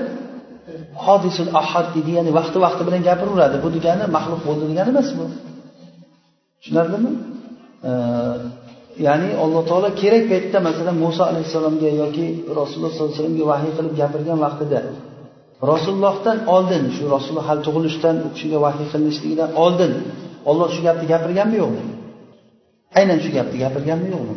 [1.07, 3.57] hodisul ahod deydi ya'ni vaqti vaqti bilan gapiraveradi.
[3.65, 5.25] Bu degani maxluq bo'ldi degani emas bu.
[6.61, 7.11] Tushunarlimi?
[9.07, 12.27] Ya'ni alloh taolo kerak paytda masalan muso alayhissalomga yoki
[12.61, 14.81] rasululloh sollallohu alayhi vasallamga vahiy qilib gapirgan vaqtida
[15.73, 19.93] rasulullohdan oldin shu rasululloh hali tug'ilishdan u kishiga vahiy qilinishligidan oldin
[20.51, 21.85] olloh shu gapni gapirganmi yo'qmi?
[22.99, 24.37] Aynan shu gapni gapirganmi yo'qmi?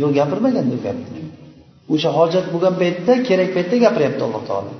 [0.00, 1.22] Yo'q gapirmagan u gapni.
[1.92, 4.72] O'sha hojat bo'lgan paytda kerak paytda gapiryapti alloh taolo.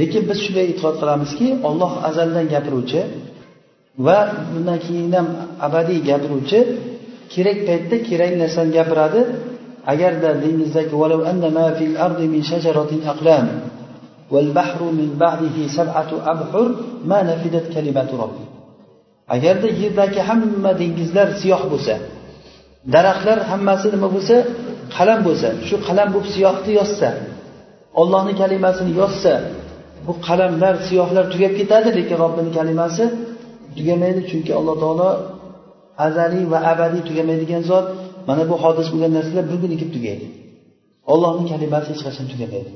[0.00, 3.00] Lekin biz shunday e'tiqod qilamizki olloh azaldan gapiruvchi
[4.06, 4.18] va
[4.52, 5.28] bundan keyin ham
[5.66, 6.60] abadiy gapiruvchi
[7.34, 9.20] kerak paytda kerak narsani gapiradi.
[9.92, 10.94] Agarda dengizdagi
[19.34, 21.94] agarda yerdagi hamma dengizlar siyoh bo'lsa
[22.94, 24.36] daraxtlar hammasi nima bo'lsa
[24.96, 27.08] qalam bo'lsa shu qalam bo'lib siyohni yozsa
[28.00, 29.32] ollohni kalimasini yozsa
[30.06, 33.04] bu qalamlar siyohlar tugab ketadi lekin robbini kalimasi
[33.76, 35.10] tugamaydi chunki alloh taolo
[36.06, 37.86] azaliy va abadiy tugamaydigan zot.
[38.28, 40.26] Mana bu hodis bo'lgan narsalar bir kuni kelib tugaydi.
[41.12, 42.70] Ollohni kalimasi hech qachon tugamaydi.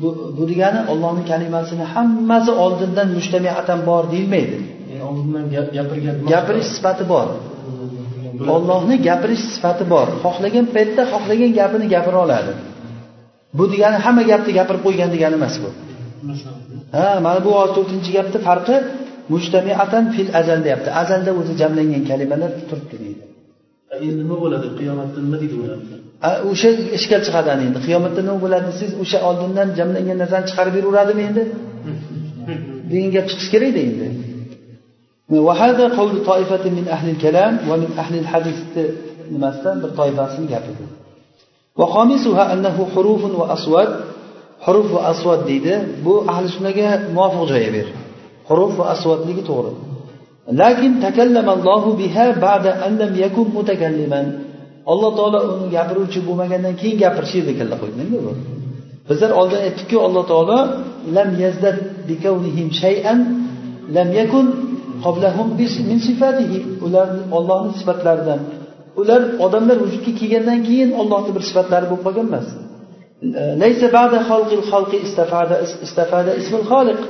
[0.00, 4.56] Bu, bu degani ollohni kalimasini hammasi oldindan mushtamiatan bor deyilmaydi.
[5.76, 7.26] Gapirgan gapirish sifati bor
[8.54, 10.08] ollohni gapirish sifati bor.
[10.24, 12.52] Xohlagan paytda xohlagan gapini gapira oladi.
[13.58, 15.70] Bu degani hamma gapni gapirib qo'ygan degani emas bu.
[16.96, 18.76] Ha mana bu to'rtinchi gapni farqi
[19.32, 20.88] mushtamiatan fil azal deyapti.
[21.02, 23.22] Azalda o'zi jamlangan kalimalar turibdi deydi.
[24.06, 24.66] Endi nima bo'ladi?
[24.78, 25.78] Qiyomatda nima deydi ular
[26.50, 26.68] o'sha
[26.98, 27.78] ishkal chiqadi ana endi.
[27.86, 28.90] Qiyomatda nima bo'ladi siz?
[29.02, 31.42] O'sha oldindan jamlangan narsani chiqarib beraveradimi endi?
[32.90, 34.06] Degan gap chiqishi kerakda endi
[35.29, 38.57] وهذا قول طائفة من أهل الكلام ومن أهل الحديث
[39.31, 40.85] nimasidan bir toifasini gapirdi
[41.79, 43.91] وخامسها أنه حروف وأصوات
[44.65, 45.73] حروف وأصوات deydi
[46.05, 47.87] bu ahli sunnaga muvofiq joyi ber
[48.49, 49.71] huruf va asvodligi to'g'ri
[50.61, 54.25] lakin takallamallohu biha ba'da an lam yakun mutakalliman
[54.91, 58.31] alloh taolo uni gapiruvchi bo'lmagandan keyin gapirishni zikr qo'ydi bu
[59.09, 60.59] bizlar oldin aytdikku alloh taolo
[61.17, 61.77] lam yazdad
[62.09, 63.19] bikawnihim shay'an
[63.95, 64.72] lam yakun qoblahum min sifatihi
[66.86, 68.40] ular ollohni sifatlaridan.
[69.00, 72.46] Ular odamlar vujudga kelgandan keyin ollohni bir sifatlari bo'lib qolgan emas.
[73.62, 77.00] Laysa ba'da xalqil xalqi istafada istafada ismil xoliq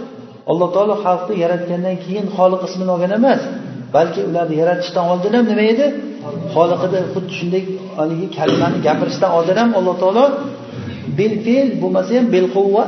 [0.51, 3.43] alloh taolo xalqni yaratgandan keyin xoliq ismini olgan emas
[3.97, 5.87] balki ularni yaratishdan oldin ham nima edi?
[6.55, 7.63] Xoliqida xuddi shunday
[7.99, 10.25] haligi kalimani gapirishdan oldin ham alloh taolo
[11.19, 12.85] belfe'l bo'lmasa ham belquvva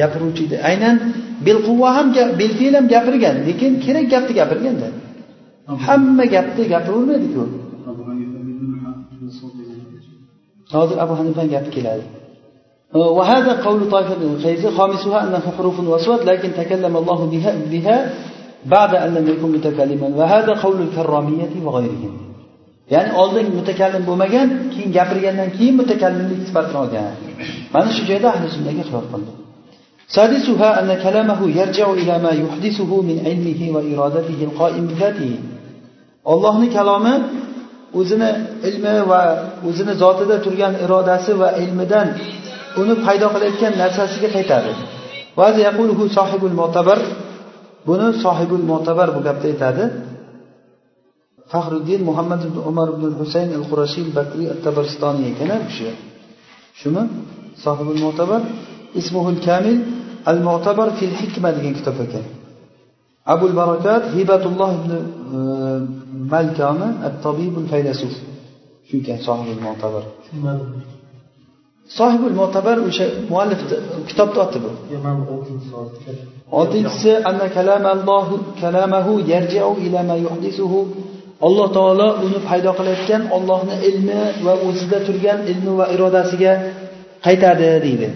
[0.00, 0.56] gapiruvchi edi.
[0.70, 0.96] Aynan
[1.47, 2.07] belquvva ham
[2.41, 4.87] belfe'l ham gapirgan lekin kerak gapni gapirganda
[5.87, 7.43] hamma gapni gapiravermaydiku
[10.73, 12.05] hozir abu hanifani gapi keladi
[13.17, 17.97] وهذا قول طائفة من الخيزي خامسها أنه حروف وأصوات لكن تكلم الله بها, بها
[18.75, 22.13] بعد أن لم يكن متكلما وهذا قول الكرامية وغيرهم
[22.93, 27.13] ya'ni oldin mutakallim bo'lmagan keyin gapirgandan keyin mutakallimlik sifatini olgan
[27.73, 29.31] mana shu joyda ahli sunnaga xilof qildi
[30.09, 35.33] سادسها أن كلامه يرجع إلى ما يحدثه من علمه وإرادته القائم بذاته
[36.33, 37.15] ollohni kalomi
[37.99, 38.29] o'zini
[38.69, 39.21] ilmi va
[39.69, 42.07] o'zini zotida turgan irodasi va ilmidan
[42.81, 44.71] uni paydo qilayotgan narsasiga qaytadi
[46.17, 46.99] sohibul mo'tabar
[47.87, 49.83] buni sohibul mo'tabar bu gapda aytadi
[51.51, 55.89] faxriddin muhammad ibn umar ibn husayn al qurashiy bakriy at tabaristoniy ekan bu kishi
[56.81, 57.03] shumi
[57.65, 58.41] sohibul mo'tabar
[58.99, 59.77] ismuhul kamil
[60.30, 62.24] al mu'tabar fil hikma degan kitob ekan.
[63.34, 65.00] Abul barakat hibatulloh ibn e,
[66.32, 68.14] malkami at tabibul faylasuf.
[68.88, 70.04] Shu ekan sohibul mu'tabar.
[71.98, 73.60] Sohibul mu'tabar o'sha muallif
[74.08, 74.70] kitobni oti bu.
[76.58, 80.78] Oltinchisi anna kalamallohu kalamahu yarji'u ila ma yuhdisuhu
[81.46, 86.52] alloh taolo uni paydo qilayotgan ollohni ilmi va o'zida turgan ilmi va irodasiga
[87.26, 88.08] qaytadi deydi.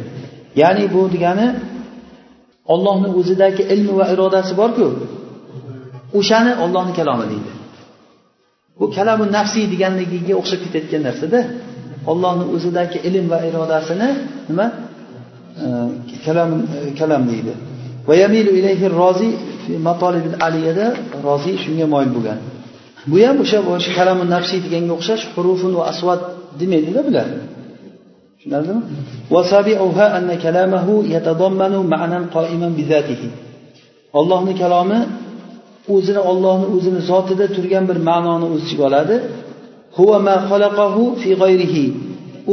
[0.61, 1.47] Ya'ni bu degani
[2.73, 4.87] ollohni o'zidagi ilmi va irodasi borku.
[6.19, 7.51] O'shani ollohni kalomi deydi.
[8.79, 11.41] Bu kalamu nafsiy deganligiga o'xshab ketayotgan narsada
[12.11, 14.09] ollohni o'zidagi ilm va irodasini
[14.49, 14.67] nima?
[16.27, 17.53] Kalam e, kalam deydi.
[20.47, 20.87] Aliyada
[21.27, 22.39] roziy shunga moyil bo'lgan.
[23.11, 26.21] Bu ham o'sha o'sha kalamu nafsiy deganga o'xshash hurufun va asvat
[26.61, 27.27] demaydida bular.
[28.45, 28.83] Tushunarlimi
[34.19, 35.01] ollohni kalomi
[35.95, 39.17] o'zini ollohni o'zini zotida turgan bir ma'noni o'z ichiga oladi.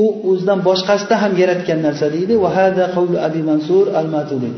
[0.01, 2.33] U o'zidan boshqasida ham yaratgan narsa deydi.
[3.27, 4.49] Abi mansur al maturidi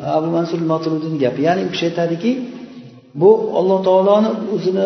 [0.00, 2.32] abu mansur al gapi ya'ni u kishi aytadiki
[3.20, 4.84] bu alloh taoloni o'zini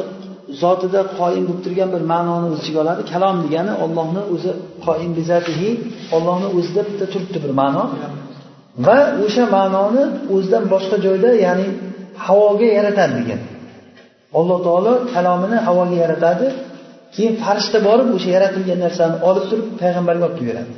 [0.63, 3.03] zotida qoyim bo'lib turgan bir ma'noni o'z ichiga oladi.
[3.13, 4.51] Kalom degani ollohni o'zi
[4.87, 5.71] qoyim bizatihi
[6.17, 7.85] ollohni o'zida bitta turibdi bir ma'no.
[8.87, 10.03] Va o'sha ma'noni
[10.35, 11.67] o'zidan boshqa joyda ya'ni
[12.27, 13.41] havoga yaratadi degan.
[14.39, 16.47] Alloh taolo kalomini havoga yaratadi.
[17.15, 20.73] Keyin farishta borib o'sha yaratilgan narsani olib turib payg'ambarga olib kelib beradi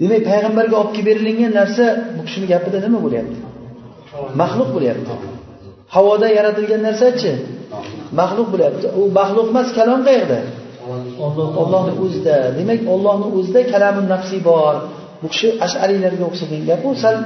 [0.00, 1.84] demak payg'ambarga olib kelib berilingan narsa
[2.16, 3.38] bu kishini gapida nima bo'lyapti?
[4.40, 5.12] Maxluq bo'lyapti.
[5.94, 7.32] Havoda yaratilgan narsachi
[8.18, 8.86] maxluq bo'lyapti.
[8.98, 10.38] U maxluq emas kalom qayerda?
[11.62, 12.36] Ollohni o'zida.
[12.58, 14.74] Demak ollohni o'zida kalamun nafsiy bor.
[15.20, 17.16] Bu kishi ashariylarga o'xshagan gap u sal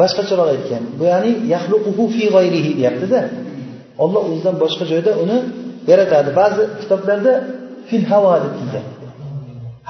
[0.00, 0.82] boshqacharoq aytgan.
[0.98, 3.20] Bu ya'ni yaxluquhu fi g'ayrihi deyaptida.
[4.04, 5.38] Olloh o'zidan boshqa joyda uni
[5.90, 6.28] yaratadi.
[6.40, 7.32] Ba'zi kitoblarda
[7.88, 8.86] fil havo deb kelgan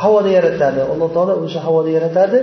[0.03, 0.81] havoda yaratadi.
[0.93, 2.39] Alloh taolo o'sha havoda yaratadi.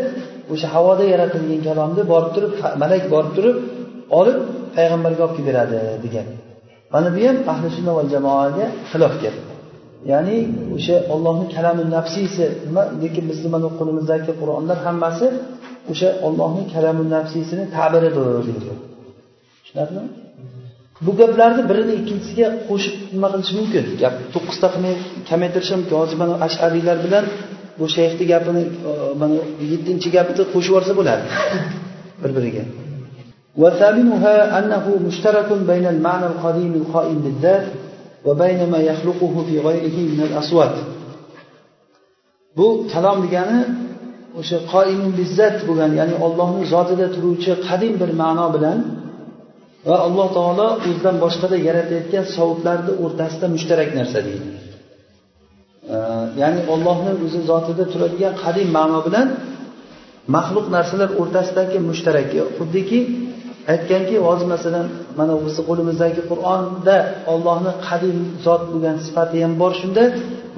[0.54, 2.52] O'sha havoda yaratilgan kalomni borib turib
[2.82, 3.58] malak borib turib
[4.20, 4.38] olib
[4.76, 6.28] payg'ambarga olib kelib beradi degan.
[6.94, 9.36] Mana bu ham ahli sunna va jamoaga xilof gap.
[10.12, 10.38] Ya'ni
[10.76, 12.84] o'sha ollohni kalami nafsiysi nima?
[13.02, 15.26] Lekin bizni mana qo'limizdagi qur'onlar hammasi
[15.92, 18.72] o'sha ollohni kalami nafsiysini ta'biridir deydi.
[19.62, 20.10] Tushunarlimi?
[21.06, 23.86] Bu gaplarni birini ikkinchisiga qo'shib nima qilish mumkin?
[24.02, 24.96] Gap to'qqizta qilmay
[25.30, 27.26] kamaytirish mumkin hozir mana ashariylar bilan
[27.80, 29.36] bu shayxni gapini e, mana
[29.72, 31.24] yettinchi gapni qo'shib yuborsa bo'ladi.
[32.22, 32.64] Bir biriga
[33.59, 37.67] وثامنها أنه مشترك بين المعنى القديم القائم بالذات
[38.27, 40.77] وبين ما يخلقه في غيره من الأصوات
[42.59, 43.61] bu kalom degani
[44.41, 48.79] o'sha qoimun bizzat bo'lgan ya'ni ollohni zotida turuvchi qadim bir ma'no bilan
[49.89, 54.49] va alloh taolo o'zidan boshqada yaratayotgan sovutlarni o'rtasida mushtarak narsa deydi
[56.41, 59.27] ya'ni ollohni o'zi zotida turadigan qadim ma'no bilan
[60.37, 62.99] maxluq narsalar o'rtasidagi mushtarak xuddiki
[63.73, 64.87] aytganki hozir masalan
[65.19, 66.97] mana bizni qo'limizdagi qur'onda
[67.33, 70.05] ollohni qadim zot bo'lgan sifati ham bor shunda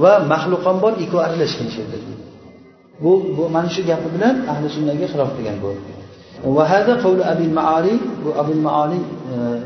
[0.03, 1.99] va maxluq ham bor ikkovi aralashgan shu yerda
[3.03, 5.71] bu bu mana shu gapi bilan ahli sunnaga xilof qilgan bu
[6.57, 9.01] وهذا قول أبي المعالي وأبو المعالي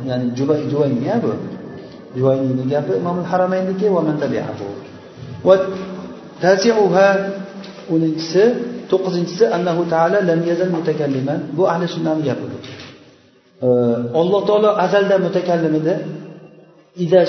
[0.08, 0.24] يعني
[0.72, 1.30] جويني bu
[2.18, 4.66] جويني gapi imom haramayniki va man tabi'ahu
[5.46, 5.54] va
[6.44, 7.08] tasi'uha
[7.94, 8.44] o'ninchisi
[8.90, 12.46] to'qqizinchisi annahu taala lam yazal mutakalliman bu ahli sunnani gapi
[13.61, 15.95] alloh taolo azalda mutakallim edi.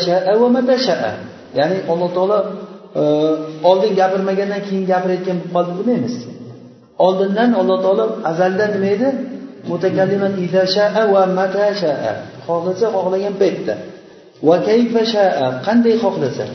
[0.07, 1.13] Sha'a va mata sha'a.
[1.59, 2.39] Ya'ni alloh taolo
[3.01, 3.03] e,
[3.71, 6.15] oldin gapirmagandan keyin gapirayotgan bo'lib qoldi demaymiz
[7.07, 9.09] oldindan alloh taolo azalda nima edi?
[9.71, 10.33] Mutakalliman
[10.77, 12.13] sha'a va mata sha'a.
[12.47, 13.75] Xohlasa xohlagan paytda.
[14.49, 15.47] Va kayfa sha'a?
[15.67, 16.47] Qanday xohlasa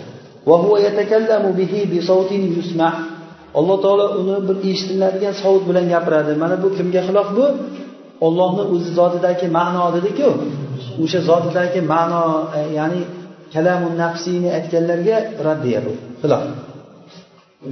[0.50, 2.90] va huwa yatakallamu bihi bi savtin yusma.
[3.60, 6.32] Alloh taolo uni bir eshitiladigan sovut bilan gapiradi.
[6.42, 7.46] Mana bu kimga xilof bu?
[8.26, 10.28] Ollohni o'zi zotidagi ma'no dediku
[11.04, 12.24] o'sha zotidagi ma'no
[12.58, 13.02] e, ya'ni
[13.54, 16.44] kalamun nafsiyni aytganlarga raddiya bu xilof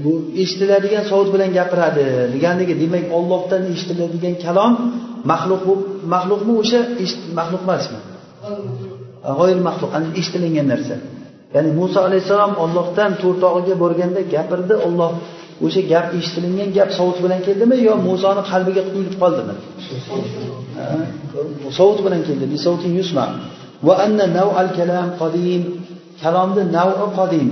[0.04, 4.74] bu eshitiladigan sovut bilan gapiradi deganligi demak ollohdan eshitiladigan kalom
[5.32, 5.64] maxluq
[6.14, 6.80] maxluqmi o'sha
[7.40, 8.00] maxluq emasmi?
[9.28, 10.96] E, g'oyir maxluq eshitilingan narsa.
[11.56, 15.12] Ya'ni muso alayhissalom ollohdan to'rtog'iga borganda gapirdi olloh
[15.66, 19.56] o'sha gap eshitilingan gap sovut bilan keldimi yo musoni qalbiga quyilib qoldimi?
[21.78, 22.46] Sovut bilan keldi
[23.88, 25.62] va anna naw'al kalam qodim
[26.22, 27.50] kalomni navi qodim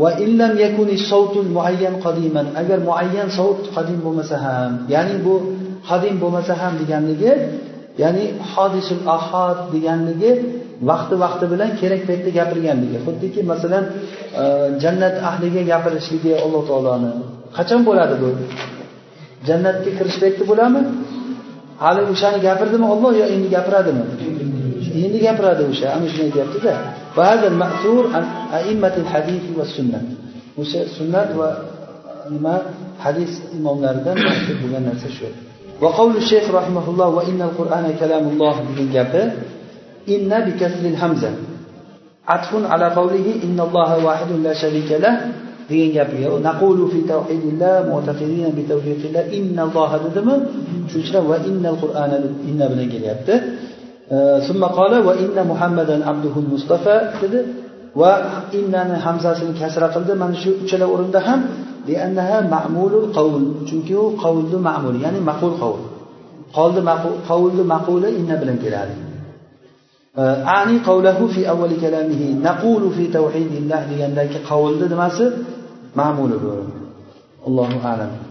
[0.00, 5.34] va illam yakuni savtul muayyan qodiman agar muayyan sovut qodim bo'lmasa ham ya'ni bu
[5.88, 7.32] qodim bo'lmasa ham deganligi
[8.02, 10.32] ya'ni hodisul ahad deganligi
[10.89, 13.83] vaqti vaqti bilan kerak paytda gapirganligi xuddiki masalan
[14.41, 14.43] e,
[14.83, 17.11] jannat ahliga gapirishligi alloh taoloni
[17.57, 18.29] qachon bo'ladi bu
[19.47, 20.81] jannatga kirish payti bo'ladimi
[21.83, 24.03] hali o'shani gapirdimi olloh yo endi gapiradimi
[25.05, 26.73] endi gapiradi o'sha ana shuni aytyaptida
[30.61, 31.49] o'sha sunnat va
[32.33, 32.55] nima
[33.05, 35.29] hadis imomlaridan maktub bo'lgan narsa shu
[35.83, 39.23] وقول الشيخ رحمه الله وإن القرآن كلام الله degan gapi
[40.06, 41.30] inna bikasril hamza.
[42.26, 45.14] Atfun ala qawlihi innalloha wahidun la sharika lah.
[45.68, 50.34] Degan gapiga naqulu fi tawhidillah mu'taqidina bi tawfiqillah innalloha dedimi
[50.90, 52.16] shuning uchun va innal qur'ana
[52.50, 53.34] inna bilan kelyapti.
[54.48, 57.40] Summa qala va inna muhammadan abduhul mustafa dedi.
[58.00, 58.12] Va
[58.58, 61.40] innani hamzasini kasra qildi mana shu uchala o'rinda ham
[61.88, 65.80] liannaha ma'mulul qavl chunki u qavlni ma'mul ya'ni maqul qavl
[66.56, 66.80] qoldi
[67.30, 68.94] qavlni maquli inna bilan keladi.
[70.58, 75.26] Ani qavlahu fi avvali kalamihi naqulu fi tawhidillah degandagi qavlni nimasi?
[75.98, 76.52] Ma'muli bu
[77.46, 78.12] allohu a'lam.